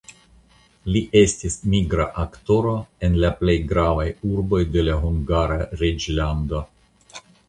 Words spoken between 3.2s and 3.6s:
la plej